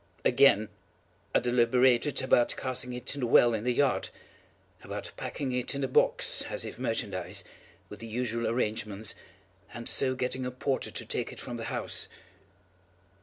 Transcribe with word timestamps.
Again, 0.25 0.69
I 1.35 1.39
deliberated 1.41 2.23
about 2.23 2.55
casting 2.57 2.91
it 2.93 3.13
in 3.13 3.19
the 3.21 3.27
well 3.27 3.53
in 3.53 3.63
the 3.65 3.71
yard—about 3.71 5.11
packing 5.15 5.51
it 5.51 5.75
in 5.75 5.83
a 5.83 5.87
box, 5.87 6.41
as 6.49 6.65
if 6.65 6.79
merchandise, 6.79 7.43
with 7.87 7.99
the 7.99 8.07
usual 8.07 8.47
arrangements, 8.47 9.13
and 9.71 9.87
so 9.87 10.15
getting 10.15 10.43
a 10.43 10.49
porter 10.49 10.89
to 10.89 11.05
take 11.05 11.31
it 11.31 11.39
from 11.39 11.57
the 11.57 11.65
house. 11.65 12.07